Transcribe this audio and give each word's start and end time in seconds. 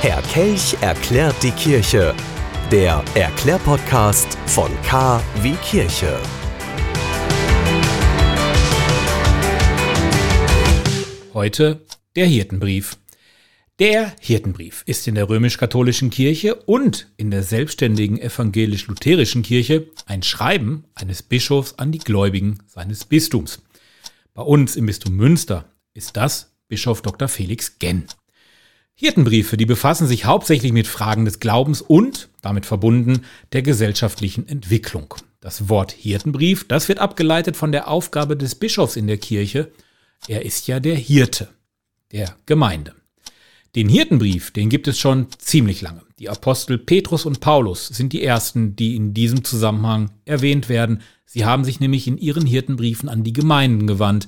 Kelch 0.00 0.76
erklärt 0.80 1.42
die 1.42 1.50
Kirche. 1.50 2.14
Der 2.70 3.02
Erklärpodcast 3.16 4.38
von 4.46 4.70
K 4.82 5.20
wie 5.42 5.54
Kirche. 5.54 6.20
Heute 11.34 11.84
der 12.14 12.26
Hirtenbrief. 12.26 12.96
Der 13.80 14.14
Hirtenbrief 14.20 14.84
ist 14.86 15.08
in 15.08 15.16
der 15.16 15.28
römisch-katholischen 15.28 16.10
Kirche 16.10 16.54
und 16.54 17.10
in 17.16 17.32
der 17.32 17.42
selbstständigen 17.42 18.20
evangelisch-lutherischen 18.20 19.42
Kirche 19.42 19.88
ein 20.06 20.22
Schreiben 20.22 20.84
eines 20.94 21.24
Bischofs 21.24 21.74
an 21.76 21.90
die 21.90 21.98
Gläubigen 21.98 22.60
seines 22.66 23.04
Bistums. 23.04 23.62
Bei 24.32 24.42
uns 24.42 24.76
im 24.76 24.86
Bistum 24.86 25.16
Münster 25.16 25.64
ist 25.92 26.16
das 26.16 26.54
Bischof 26.68 27.02
Dr. 27.02 27.26
Felix 27.26 27.80
Genn. 27.80 28.06
Hirtenbriefe, 29.00 29.56
die 29.56 29.64
befassen 29.64 30.08
sich 30.08 30.24
hauptsächlich 30.24 30.72
mit 30.72 30.88
Fragen 30.88 31.24
des 31.24 31.38
Glaubens 31.38 31.82
und, 31.82 32.30
damit 32.42 32.66
verbunden, 32.66 33.20
der 33.52 33.62
gesellschaftlichen 33.62 34.48
Entwicklung. 34.48 35.14
Das 35.38 35.68
Wort 35.68 35.92
Hirtenbrief, 35.92 36.66
das 36.66 36.88
wird 36.88 36.98
abgeleitet 36.98 37.56
von 37.56 37.70
der 37.70 37.86
Aufgabe 37.86 38.36
des 38.36 38.56
Bischofs 38.56 38.96
in 38.96 39.06
der 39.06 39.18
Kirche. 39.18 39.70
Er 40.26 40.44
ist 40.44 40.66
ja 40.66 40.80
der 40.80 40.96
Hirte 40.96 41.48
der 42.10 42.34
Gemeinde. 42.46 42.92
Den 43.76 43.88
Hirtenbrief, 43.88 44.50
den 44.50 44.68
gibt 44.68 44.88
es 44.88 44.98
schon 44.98 45.28
ziemlich 45.38 45.80
lange. 45.80 46.02
Die 46.18 46.28
Apostel 46.28 46.76
Petrus 46.76 47.24
und 47.24 47.38
Paulus 47.38 47.86
sind 47.86 48.12
die 48.12 48.24
ersten, 48.24 48.74
die 48.74 48.96
in 48.96 49.14
diesem 49.14 49.44
Zusammenhang 49.44 50.10
erwähnt 50.24 50.68
werden. 50.68 51.02
Sie 51.24 51.44
haben 51.44 51.62
sich 51.62 51.78
nämlich 51.78 52.08
in 52.08 52.18
ihren 52.18 52.46
Hirtenbriefen 52.46 53.08
an 53.08 53.22
die 53.22 53.32
Gemeinden 53.32 53.86
gewandt. 53.86 54.26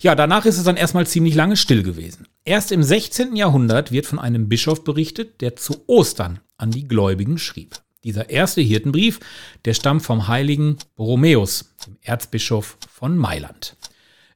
Ja, 0.00 0.16
danach 0.16 0.44
ist 0.44 0.58
es 0.58 0.64
dann 0.64 0.76
erstmal 0.76 1.06
ziemlich 1.06 1.36
lange 1.36 1.56
still 1.56 1.84
gewesen. 1.84 2.26
Erst 2.48 2.72
im 2.72 2.82
16. 2.82 3.36
Jahrhundert 3.36 3.92
wird 3.92 4.06
von 4.06 4.18
einem 4.18 4.48
Bischof 4.48 4.82
berichtet, 4.82 5.42
der 5.42 5.56
zu 5.56 5.84
Ostern 5.86 6.40
an 6.56 6.70
die 6.70 6.88
Gläubigen 6.88 7.36
schrieb. 7.36 7.82
Dieser 8.04 8.30
erste 8.30 8.62
Hirtenbrief, 8.62 9.20
der 9.66 9.74
stammt 9.74 10.00
vom 10.02 10.28
heiligen 10.28 10.78
Borromäus, 10.96 11.74
dem 11.86 11.98
Erzbischof 12.00 12.78
von 12.90 13.18
Mailand. 13.18 13.76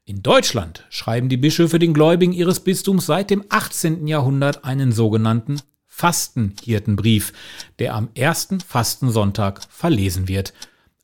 In 0.04 0.22
Deutschland 0.22 0.84
schreiben 0.90 1.30
die 1.30 1.38
Bischöfe 1.38 1.78
den 1.78 1.94
Gläubigen 1.94 2.34
ihres 2.34 2.60
Bistums 2.60 3.06
seit 3.06 3.30
dem 3.30 3.46
18. 3.48 4.06
Jahrhundert 4.06 4.62
einen 4.62 4.92
sogenannten 4.92 5.62
Fastenhirtenbrief, 5.86 7.32
der 7.78 7.94
am 7.94 8.10
ersten 8.14 8.60
Fastensonntag 8.60 9.62
verlesen 9.70 10.28
wird. 10.28 10.52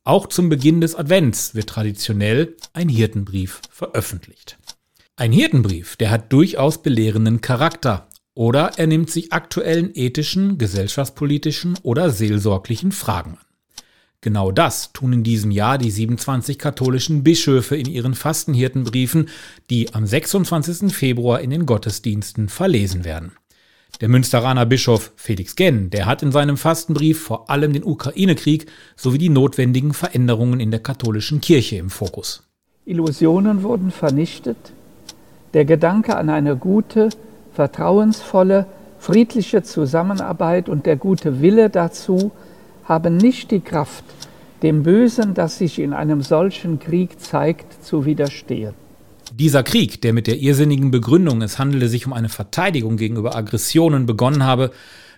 Auch 0.03 0.27
zum 0.27 0.47
Beginn 0.47 0.79
des 0.79 0.93
Advents 0.93 1.55
wird 1.55 1.69
traditionell 1.69 2.55
ein 2.73 2.87
Hirtenbrief 2.87 3.61
veröffentlicht. 3.71 4.59
Ein 5.19 5.33
Hirtenbrief, 5.33 5.97
der 5.97 6.11
hat 6.11 6.31
durchaus 6.31 6.81
belehrenden 6.81 7.41
Charakter 7.41 8.07
oder 8.35 8.71
er 8.77 8.87
nimmt 8.87 9.09
sich 9.09 9.33
aktuellen 9.33 9.91
ethischen, 9.93 10.57
gesellschaftspolitischen 10.57 11.77
oder 11.83 12.09
seelsorglichen 12.09 12.93
Fragen 12.93 13.31
an. 13.31 13.83
Genau 14.21 14.53
das 14.53 14.93
tun 14.93 15.11
in 15.11 15.23
diesem 15.23 15.51
Jahr 15.51 15.77
die 15.77 15.91
27 15.91 16.57
katholischen 16.57 17.21
Bischöfe 17.21 17.75
in 17.75 17.87
ihren 17.87 18.13
Fastenhirtenbriefen, 18.13 19.27
die 19.69 19.93
am 19.93 20.05
26. 20.05 20.93
Februar 20.95 21.41
in 21.41 21.49
den 21.49 21.65
Gottesdiensten 21.65 22.47
verlesen 22.47 23.03
werden. 23.03 23.33
Der 23.99 24.07
Münsteraner 24.07 24.65
Bischof 24.65 25.11
Felix 25.17 25.57
Genn, 25.57 25.89
der 25.89 26.05
hat 26.05 26.23
in 26.23 26.31
seinem 26.31 26.55
Fastenbrief 26.55 27.21
vor 27.21 27.49
allem 27.49 27.73
den 27.73 27.83
Ukraine-Krieg 27.83 28.67
sowie 28.95 29.17
die 29.17 29.27
notwendigen 29.27 29.93
Veränderungen 29.93 30.61
in 30.61 30.71
der 30.71 30.79
katholischen 30.79 31.41
Kirche 31.41 31.75
im 31.75 31.89
Fokus. 31.89 32.43
Illusionen 32.85 33.63
wurden 33.63 33.91
vernichtet, 33.91 34.71
der 35.53 35.65
Gedanke 35.65 36.15
an 36.15 36.29
eine 36.29 36.55
gute, 36.55 37.09
vertrauensvolle, 37.53 38.65
friedliche 38.99 39.63
Zusammenarbeit 39.63 40.69
und 40.69 40.85
der 40.85 40.95
gute 40.95 41.41
Wille 41.41 41.69
dazu 41.69 42.31
haben 42.83 43.17
nicht 43.17 43.51
die 43.51 43.61
Kraft, 43.61 44.03
dem 44.61 44.83
Bösen, 44.83 45.33
das 45.33 45.57
sich 45.57 45.79
in 45.79 45.93
einem 45.93 46.21
solchen 46.21 46.79
Krieg 46.79 47.19
zeigt, 47.19 47.83
zu 47.85 48.05
widerstehen. 48.05 48.73
Dieser 49.33 49.63
Krieg, 49.63 50.01
der 50.01 50.11
mit 50.11 50.27
der 50.27 50.37
irrsinnigen 50.37 50.91
Begründung, 50.91 51.41
es 51.41 51.59
handele 51.59 51.87
sich 51.87 52.05
um 52.07 52.13
eine 52.13 52.29
Verteidigung 52.29 52.97
gegenüber 52.97 53.35
Aggressionen 53.35 54.05
begonnen 54.05 54.43
habe, 54.43 54.71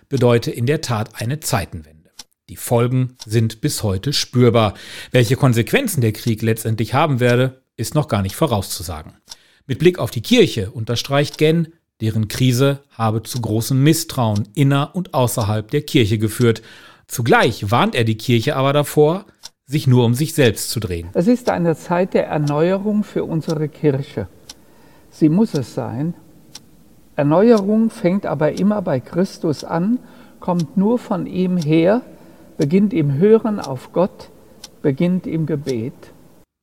bedeute 0.08 0.50
in 0.50 0.66
der 0.66 0.82
Tat 0.82 1.10
eine 1.20 1.40
Zeitenwende. 1.40 2.10
Die 2.48 2.56
Folgen 2.56 3.16
sind 3.24 3.62
bis 3.62 3.82
heute 3.82 4.12
spürbar. 4.12 4.74
Welche 5.10 5.36
Konsequenzen 5.36 6.02
der 6.02 6.12
Krieg 6.12 6.42
letztendlich 6.42 6.92
haben 6.92 7.18
werde, 7.18 7.62
ist 7.76 7.94
noch 7.94 8.08
gar 8.08 8.20
nicht 8.20 8.36
vorauszusagen. 8.36 9.14
Mit 9.66 9.78
Blick 9.78 9.98
auf 9.98 10.10
die 10.10 10.22
Kirche 10.22 10.70
unterstreicht 10.70 11.38
Genn, 11.38 11.68
deren 12.00 12.28
Krise 12.28 12.80
habe 12.90 13.22
zu 13.22 13.40
großem 13.40 13.82
Misstrauen 13.82 14.48
inner 14.54 14.94
und 14.94 15.14
außerhalb 15.14 15.70
der 15.70 15.82
Kirche 15.82 16.18
geführt 16.18 16.62
Zugleich 17.12 17.70
warnt 17.70 17.94
er 17.94 18.04
die 18.04 18.16
Kirche 18.16 18.56
aber 18.56 18.72
davor, 18.72 19.26
sich 19.66 19.86
nur 19.86 20.06
um 20.06 20.14
sich 20.14 20.32
selbst 20.32 20.70
zu 20.70 20.80
drehen. 20.80 21.10
Es 21.12 21.26
ist 21.26 21.50
eine 21.50 21.76
Zeit 21.76 22.14
der 22.14 22.26
Erneuerung 22.26 23.04
für 23.04 23.24
unsere 23.24 23.68
Kirche. 23.68 24.28
Sie 25.10 25.28
muss 25.28 25.52
es 25.52 25.74
sein. 25.74 26.14
Erneuerung 27.14 27.90
fängt 27.90 28.24
aber 28.24 28.58
immer 28.58 28.80
bei 28.80 28.98
Christus 28.98 29.62
an, 29.62 29.98
kommt 30.40 30.78
nur 30.78 30.98
von 30.98 31.26
ihm 31.26 31.58
her, 31.58 32.00
beginnt 32.56 32.94
im 32.94 33.18
Hören 33.18 33.60
auf 33.60 33.92
Gott, 33.92 34.30
beginnt 34.80 35.26
im 35.26 35.44
Gebet. 35.44 35.92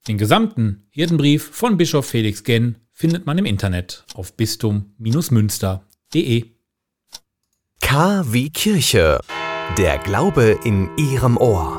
Den 0.07 0.17
gesamten 0.17 0.87
Hirtenbrief 0.89 1.47
von 1.51 1.77
Bischof 1.77 2.07
Felix 2.07 2.43
Genn 2.43 2.77
findet 2.99 3.25
man 3.25 3.37
im 3.37 3.45
Internet 3.45 4.03
auf 4.13 4.33
bistum-münster.de. 4.33 6.45
K 7.79 8.25
wie 8.27 8.49
Kirche. 8.49 9.21
Der 9.77 9.99
Glaube 9.99 10.59
in 10.65 10.89
Ihrem 10.97 11.37
Ohr. 11.37 11.78